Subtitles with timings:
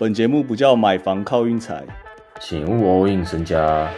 [0.00, 1.84] 本节目不叫买房靠运财，
[2.40, 3.92] 请勿 all in 身家。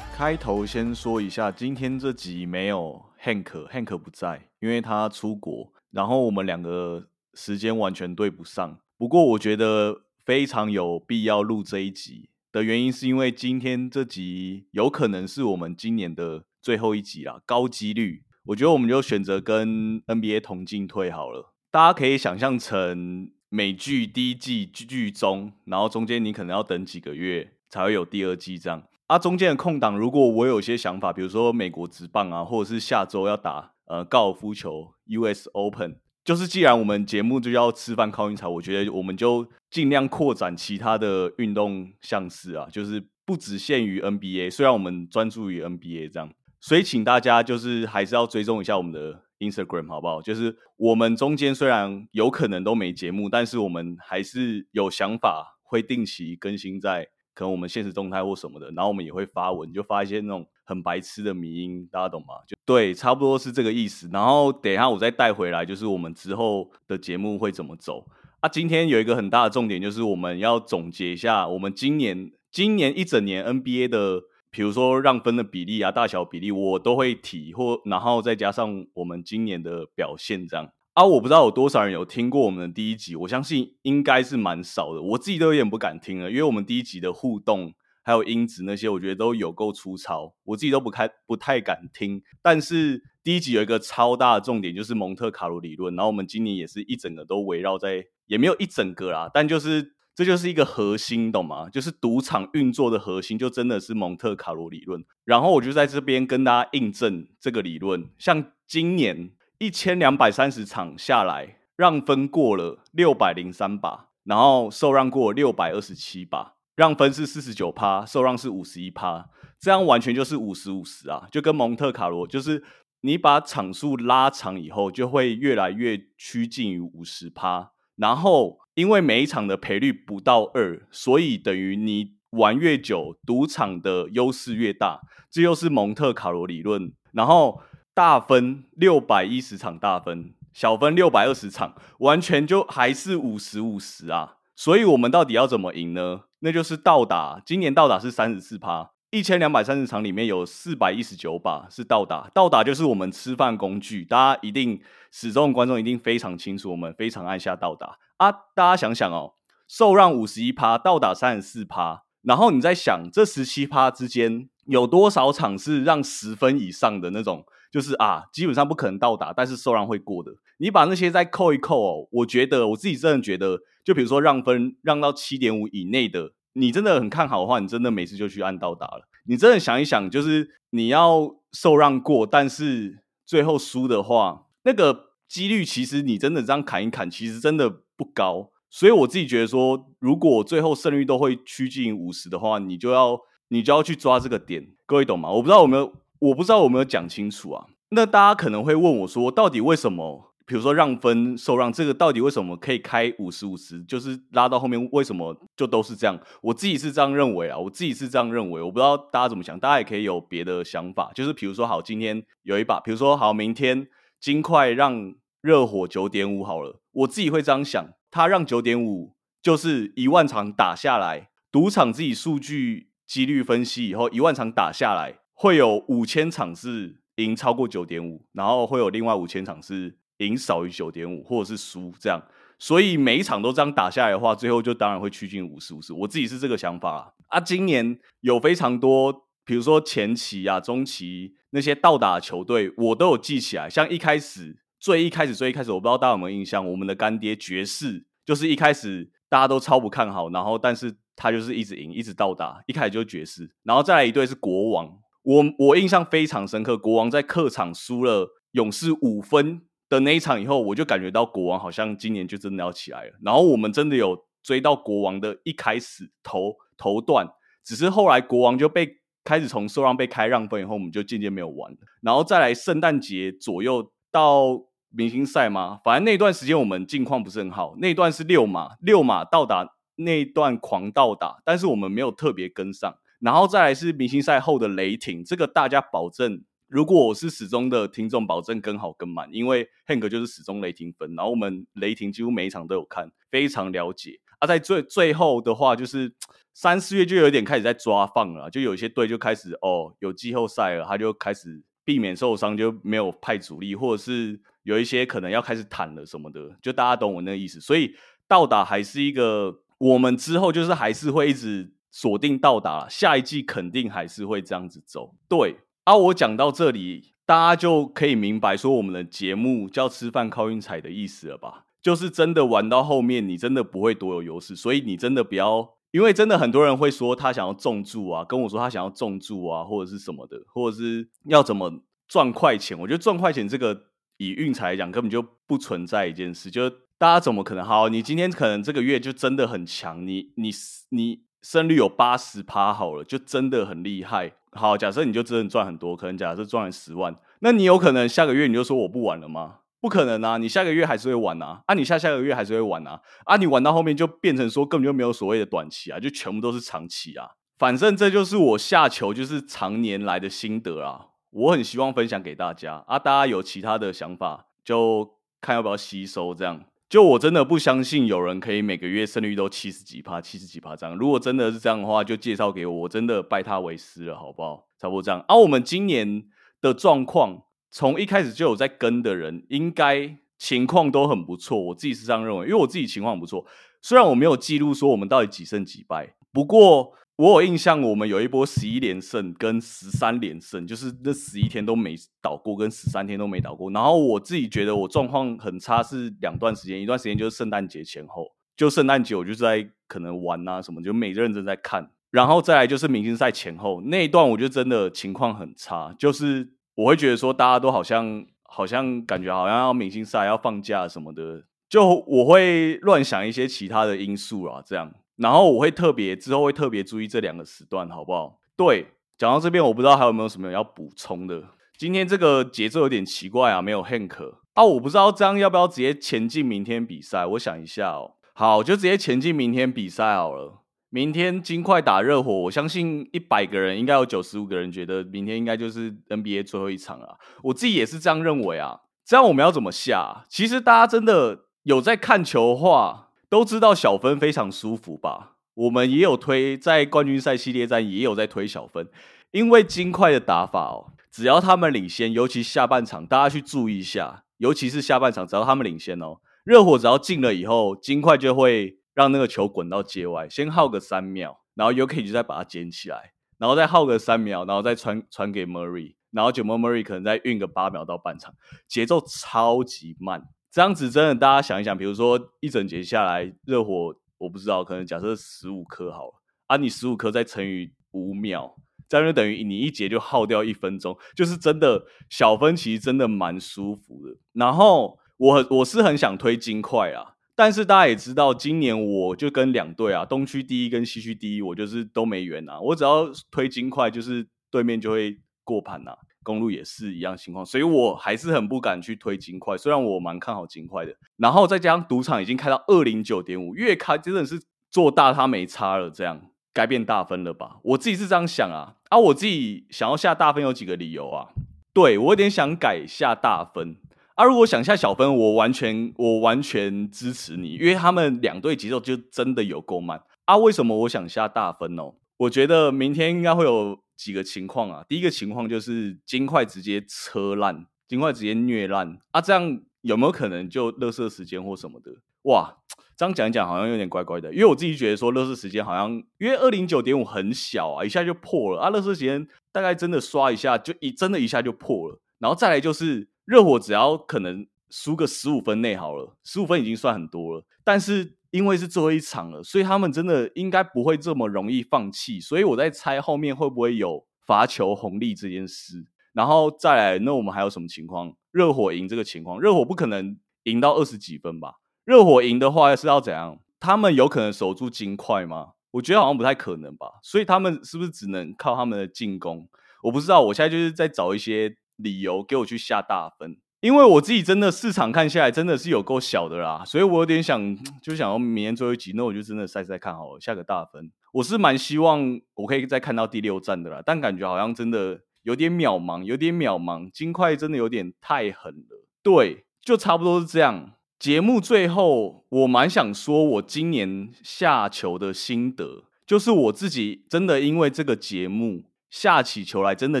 [0.12, 8.80] 开头先说一下，今天这集没有 Hank，Hank 不在，因为他出国，然后我们两个时间完全对不上。
[8.98, 12.30] 不过我觉得非常有必要录这一集。
[12.56, 21.52] 的原因是因为今天这集有可能是我们今年的最后一集啦，高几率，我觉得我们就选择跟 NBA 同进退好了。
[21.70, 28.82] 大家可以想象成美剧第一季剧中，然后中间你可能要等几个月才会有第二季这样。
[29.08, 36.00] 啊，中间的空档，如果我有些想法，比如说美国职棒啊，或者是下周要打呃高尔夫球 US Open。
[36.26, 44.50] 就是既然我们节目就要吃饭靠运财，我觉得我们就尽量扩展其他的运动项式啊，就是不只限于 NBA。
[44.50, 46.28] 虽然我们专注于 NBA 这样，
[46.60, 50.20] 所以请大家就是还是要追踪一下我们的 Instagram 好不好？
[50.20, 57.06] 就是我们中间虽然有可能都没节目，但是我们还是有想法会定期更新在。
[57.34, 62.34] 可能我们现实动态或什么的，然后我们也会发文，就发一些那种很白痴的迷音，大家懂吗？
[62.46, 64.10] 就对，差不多是这个意思。
[64.12, 68.04] 然后等一下我再带回来，就是我们之后的节目会怎么走
[68.40, 68.48] 啊？
[68.48, 80.72] 今天有一个很大的重点，就是我们要总结一下我们今年今年一整年 NBA 的，比如说让分的比例啊、大小比例，我都会提，或然后再加上我们今年的表现这样。
[80.94, 85.02] 啊，我不知道有多少人有听过我们的第一集，我相信应该是蛮少的。
[85.02, 87.74] 我自己都有点不敢听了，因为我们第一集的互动
[88.06, 92.22] 还有音质那些，我觉得都有够粗糙，我自己都不开不太敢听。
[92.40, 95.96] 但是第一集有一个超大的重点，就是蒙特卡罗理论。
[95.96, 101.68] 然后我们今年也是一整个都围绕在，也没有一整个啦，但就是这就是一个核心，懂吗？
[101.68, 105.04] 就是赌场运作的核心，就真的是蒙特卡罗理论。
[105.24, 109.32] 然后我就在这边跟大家印证这个理论，像今年。
[109.58, 119.28] 一千两百三十场下来，让分过了六百零三把，然后受让过六百二十七把，让分是四十九趴，受让是五十一趴，
[119.58, 121.26] 这样完全就是五十五十啊！
[121.32, 122.62] 就跟蒙特卡罗，就是
[123.00, 127.72] 你把场数拉长以后，就会越来越趋近于五十趴。
[127.96, 135.00] 然后因为每一场的赔率不到二，所以等于你玩越久，赌场的优势越大。
[135.30, 136.92] 这又是蒙特卡罗理论。
[137.12, 137.62] 然后。
[137.96, 144.34] 大分六百一十场大分，小分六百二十场，完全就还是五十五十啊！
[144.56, 146.22] 所以我们到底要怎么赢呢？
[146.38, 154.80] 那就是倒打，今年倒打是三十四趴，一千两百三十场里面有四百一十九把是倒打，倒打就是我们吃饭工具，大家一定
[155.12, 158.32] 始终观众一定非常清楚，我们非常爱下倒打啊！
[158.54, 159.34] 大家想想哦，
[159.68, 167.44] 受让五十一趴，倒打三十四趴，然后你在想这十七趴之间有多少场是让十分以上的那种？
[167.76, 170.32] 就是啊，基本上不可能到达，但是受让会过的。
[170.56, 179.06] 你把那些再扣一扣哦，我觉得我自己真的觉得，就比如说让分让到七点五以内的，你真的很看好的话，你真的每次就去按到达了。
[179.26, 188.52] 你真的想一想，就是你要受让过，但是最后输的话，那个几率其实你真的这样砍一砍，其实真的不高。
[188.70, 195.30] 所以我自己觉得说，如果最后胜率都会趋近五十的话，你就要你就要去抓这个点，各位懂吗？
[195.30, 195.92] 我不知道有没有。
[196.20, 197.66] 我不知道有没有讲清楚啊？
[197.90, 206.18] 那大家可能会问我说，到底为什么，比如说让分受让这个，到底为什么可以开五十五十，就是拉到后面为什么就都是这样？
[206.42, 211.10] 我自己是这样认为啊，我自己是这样认为，我不知道大家怎么想，大家也可以有别的想法。
[211.14, 213.86] 就是比如说，好，今天有一把，比如说好，明天
[214.20, 225.20] 金块让热火九点五好了，我自己会这样想，他让九点五，就是一万场打下来，赌场自己数据几率分析以后，一万场打下来。
[225.38, 232.20] 会有五千场是赢超过九点五，然后会有另外五千场是赢少于九点五，或者是输这样。
[232.58, 235.92] 所以每一场都这样打下来的话，最后就当然会趋近五十五十。
[235.92, 237.38] 我自己是这个想法啊。
[237.38, 243.68] 今年有非常多，比如说前期啊、中期那些倒打球队，我都有记起来。
[243.68, 254.98] 像一开始最一开始最一开始，我不知道大家有没有印象，我们的干爹爵士，就是一开始大家都超不看好，然后但是他就是一直赢，一直倒打，一开始就是爵士，然后再来一队是国王。
[255.26, 263.12] 我我印象非常深刻，国王在客场输了勇士五分的那一场以后，我就感觉到国王好像今年就真的要起来了。
[263.20, 267.28] 然后我们真的有追到国王的一开始头头段，
[267.64, 268.88] 只是后来国王就被
[269.24, 271.78] 开始从受让被开让分以后，我们就渐渐没有玩了。
[272.02, 274.56] 然后再来圣诞节左右到
[274.90, 282.94] 明星赛嘛，反正那段时间我们境况不是很好，那段是六马六马到达那一段狂到达，但是我们没有特别跟上。
[283.20, 286.42] 然后再来是明星赛后的雷霆，这个大家保证。
[286.68, 294.18] 如果我是始终的听众，保证跟好跟满，因为 Hank 就是始终雷霆粉，然后我们雷霆几乎每一场都有看，非常了解。
[294.40, 296.12] 啊，在最最后的话，就是
[296.52, 307.60] 三四月就有点开始在抓放了，就有些队就开始哦，有季后赛了，他就开始避免受伤，就没有派主力，或者是有一些可能要开始谈了什么的，就大家懂我那个意思。
[307.60, 307.94] 所以
[308.26, 315.56] 到达还是一个，我们之后就是还是会一直锁定到达，下一季肯定还是会这样子走，对。
[315.84, 321.66] 啊，我讲到这里，大家就可以明白说我们的节目叫“吃饭靠运彩”的意思了吧？
[321.80, 332.76] 就是真的玩到后面，你真的不会多有优势，所以你真的不要，因为真的很多人会说他想要重注啊，跟我说他想要重注啊，或者是什么的，或者是要怎么赚快钱。
[332.76, 333.84] 我觉得赚快钱这个
[334.16, 336.68] 以运彩来讲，根本就不存在一件事，就
[336.98, 337.88] 大家怎么可能好？
[337.88, 340.50] 你今天可能这个月就真的很强，你你
[340.88, 344.32] 你胜率有八十趴好了，就真的很厉害。
[344.52, 349.58] 好，假设你就真的赚很多，可能假设赚了十万，那你有可能下个月你就说我不玩了吗？
[349.78, 357.28] 不可能啊，你下个月还是会玩啊，啊，你下下个月还是会玩啊，啊，你玩到后面就变成说根本就没有所谓的短期啊，就全部都是长期啊。
[357.58, 366.64] 反正这就是我下球就是常年来的心得啊，我很希望分享给大家啊，大家有其他的想法就看要不要吸收这样。
[366.88, 370.96] 就我真的不相信有人可以每个月胜率都七十几趴、七十几趴这样。
[370.96, 374.68] 如果真的是这样的话，就介绍给我，我真的拜他为师了，好不好？
[374.78, 375.24] 差不多这样。
[375.26, 376.24] 而我们今年
[376.60, 381.60] 的状况，从一开始就有在跟的人，应该情况都很不错。
[381.60, 383.44] 我自己是这样认为，因为我自己情况不错。
[383.82, 386.92] 虽然我没有记录说我们到底几胜几败，不过。
[387.16, 393.70] 我有印象，我们有一波十一连胜跟十三连胜，就是那十一天都没倒过，跟十三天都没倒过。
[393.70, 401.90] 然后我自己觉得我状况很差，是两段时间，一段时间就是圣诞节前后，就圣诞节我就在可能玩啊什么，就每认真在看。
[402.10, 414.92] 然后再来就是明星赛前后那一段，我就真的情况很差，就是我会觉得说大家都好像好像感觉好像要明星赛要放假什么的，就我会乱想一些其他的因素啊，这样。
[415.16, 418.38] 然后我会特别之后会特别注意这两个时段，好不好？
[418.56, 418.86] 对，
[419.16, 421.42] 讲到这边，我不知道还有没有什么要补充的。
[421.78, 427.24] 今天这个节奏有点奇怪啊，没有 Hank 啊，我不知道这样要不要直接前进明天比赛？
[427.26, 430.62] 我想一下哦，好，就直接前进明天比赛好了。
[430.90, 437.16] 明天金块打热火，我相信一百个人应该有九十五个人觉得明天应该就是 NBA 最后一场啊。
[437.42, 438.80] 我自己也是这样认为啊。
[439.04, 440.24] 这样我们要怎么下？
[440.28, 443.05] 其实大家真的有在看球的话。
[443.28, 445.36] 都知道小分非常舒服吧？
[445.54, 448.88] 我们也有推在冠军赛系列战，也有在推小分，
[449.30, 468.34] 因为金块的打法哦，只要他们领先，尤其下半场，大家去注意一下，尤其是下半场，只要他们领先哦，热火只要进了以后，金块就会让那个球滚到界外，先耗个三秒，然后 UK 就再把它捡起来，然后再耗个三秒，然后再传传给 Murray，然后九 Murray 可能再运个八秒到半场，
[468.68, 470.28] 节奏超级慢。
[470.56, 476.14] 这样子真的，大家想一想，比如说一整节下来，热火我不知道，可能假设十五颗好了，
[476.46, 478.56] 啊，你十五颗再乘以五秒，
[478.88, 484.16] 这样就等于你一节就耗掉一分钟，就是真的小分其实真的蛮舒服的。
[484.32, 495.94] 然后我我是很想推金块啊，但是大家也知道，今年我就跟两队啊，东区第一跟西区第一，我就是都没缘啊，我只要推金块，就是对面就会过盘呐。
[496.26, 499.56] 公路也是一样情况，所以我还是很不敢去推金块。
[499.56, 506.20] 虽然我蛮看好金块的，然后再加上赌场已经开到二零九点五，越开真的是做大它没差了，这样
[506.52, 507.58] 该变大分了吧？
[507.62, 508.74] 我自己是这样想啊。
[508.88, 511.28] 啊，我自己想要下大分有几个理由啊？
[511.72, 513.76] 对我有点想改下大分
[514.16, 514.24] 啊。
[514.24, 520.36] 如果想下小分，我完全我完全支持你，因为他们两队节奏就真的有够慢啊。
[520.36, 521.94] 为什么我想下大分哦？
[522.16, 523.78] 我觉得明天应该会有。
[523.96, 531.92] 几个情况啊，第一个情况就是金块直接车烂，金块直接虐烂啊，这样有没有可能就乐色时间或什么的？
[532.22, 532.58] 哇，
[532.96, 548.14] 这样讲一讲好像有点怪怪的，因为我自己觉得说乐色时间好像因为二零九点五很小啊，一下就破了啊，乐色时间大概真的刷一下就一真的一下就破了，然后再来就是热火只要可能输个十五分内好了，十五分已经算很多了，但是。
[548.36, 552.20] 因为是最后一场了，所以他们真的应该不会这么容易放弃。
[552.20, 555.86] 所以我在猜后面会不会有罚球红利这件事。
[556.12, 558.14] 然后再来，那我们还有什么情况？
[558.30, 561.54] 热火赢这个情况，热火不可能赢到二十几分吧？
[561.86, 563.38] 热火赢的话是要怎样？
[563.58, 565.52] 他们有可能守住金块吗？
[565.70, 566.86] 我觉得好像不太可能吧。
[567.02, 569.48] 所以他们是不是只能靠他们的进攻？
[569.84, 570.20] 我不知道。
[570.20, 573.38] 我现在就是在找一些理由给我去下大分。
[573.60, 580.92] 因为我自己真的市场看下来真的是有够小的啦，所以我有点想，就想要明年最后一集，那我就真的赛赛看好了，下个大分。
[581.12, 586.90] 我是蛮希望我可以再看到第六站的啦，但感觉好像真的有点渺茫，有点渺茫。
[586.90, 590.72] 金块真的有点太狠了，对，就差不多是这样。
[590.98, 600.00] 节目最后，我蛮想说，我今年下球的心得，就是我自己真的因为这个节目下起球来，真的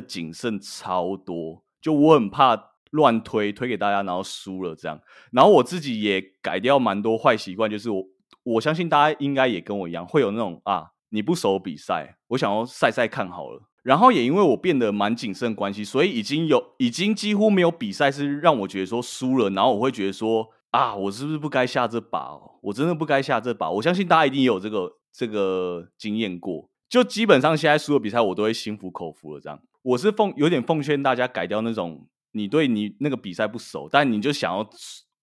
[0.00, 1.62] 谨慎超多。
[1.80, 5.00] 就我很怕乱推，推给大家，然后输了这样。
[5.30, 8.02] 然后我自己也改掉蛮多坏习惯，就是我
[8.42, 13.62] 我相信大家应该也跟我一样，会有那种啊，你不熟比赛，我想要赛赛看好了。
[13.84, 20.48] 然后也因为我变得蛮谨慎关系，所以已经有已经几乎没有比赛是让我觉得说输了，然后我会觉得说。
[20.72, 22.38] 啊，我是不是不该下这把？
[22.60, 23.70] 我真的不该下这把。
[23.70, 26.68] 我相信大家一定有这个这个经验过。
[26.86, 29.40] 就基本上现在输的比赛，我都会心服口服了。
[29.40, 34.68] 这样，我是奉有点奉劝大家改掉那种你对你那个比赛不熟，但你就想要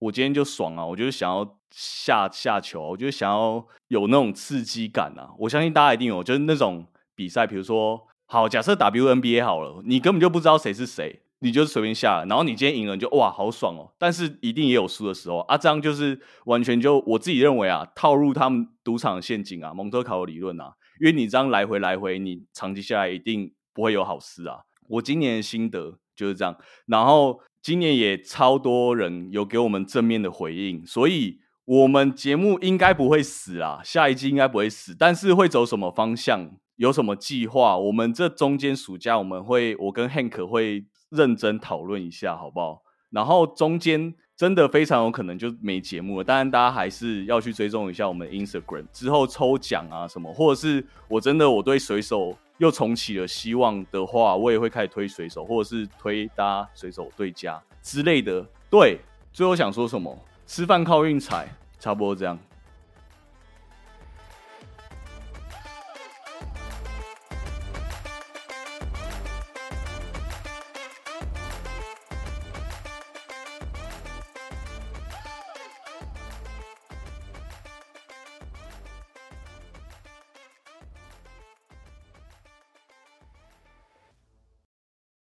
[0.00, 0.84] 我今天就爽啊！
[0.84, 5.30] 我就想要下下球，我就想要有那种刺激感啊！
[5.38, 11.20] 我相信大家一定有，就是那种比赛，比如说好，假设 WNBA 好了，你根本就不知道谁是谁。
[11.40, 13.92] 你就随便下，然后你今天赢了，就哇好爽哦！
[13.98, 24.60] 但是一定也有输的时候啊，这样就是完全就我自己认为啊，套入他们赌场陷阱啊，蒙特卡的理论啊，因为你这样来回来回，你长期下来一定不会有好事啊。
[24.88, 26.56] 我今年的心得就是这样，
[26.86, 40.86] 然后今年也超多人有给我们正面的回应，所以我们节目应该不会死啊，下一季应该不会死，但是会走什么方向，有什么计划，我们这中间暑假我们会，我跟 Hank 会。
[41.10, 42.82] 认真讨论一下好不好？
[43.14, 46.24] 然后中间真的非常有可能就没节目了。
[46.24, 58.44] 当然，大家还是要去追踪一下我们的 Instagram 之后抽奖啊什么，或者是我真的我对水手又重启了希望的话，我也会开始推水手，或者是推搭水手对家之类的。
[58.68, 58.98] 对，
[59.32, 60.18] 最后想说什么？
[60.44, 62.36] 吃饭靠运财，差不多这样。